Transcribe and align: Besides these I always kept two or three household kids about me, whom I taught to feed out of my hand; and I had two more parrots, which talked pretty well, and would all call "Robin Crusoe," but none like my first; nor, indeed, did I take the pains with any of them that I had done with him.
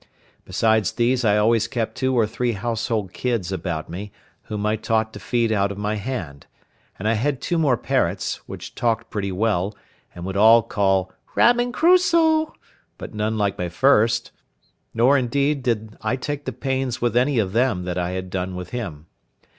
Besides 0.45 0.93
these 0.93 1.23
I 1.23 1.37
always 1.37 1.67
kept 1.67 1.93
two 1.93 2.17
or 2.17 2.25
three 2.25 2.53
household 2.53 3.13
kids 3.13 3.51
about 3.51 3.87
me, 3.87 4.11
whom 4.45 4.65
I 4.65 4.75
taught 4.75 5.13
to 5.13 5.19
feed 5.19 5.51
out 5.51 5.71
of 5.71 5.77
my 5.77 5.93
hand; 5.93 6.47
and 6.97 7.07
I 7.07 7.13
had 7.13 7.39
two 7.39 7.59
more 7.59 7.77
parrots, 7.77 8.37
which 8.47 8.73
talked 8.73 9.11
pretty 9.11 9.31
well, 9.31 9.75
and 10.15 10.25
would 10.25 10.35
all 10.35 10.63
call 10.63 11.13
"Robin 11.35 11.71
Crusoe," 11.71 12.51
but 12.97 13.13
none 13.13 13.37
like 13.37 13.59
my 13.59 13.69
first; 13.69 14.31
nor, 14.91 15.19
indeed, 15.19 15.61
did 15.61 15.95
I 16.01 16.15
take 16.15 16.45
the 16.45 16.51
pains 16.51 16.99
with 16.99 17.15
any 17.15 17.37
of 17.37 17.51
them 17.53 17.83
that 17.83 17.99
I 17.99 18.13
had 18.13 18.31
done 18.31 18.55
with 18.55 18.71
him. 18.71 19.05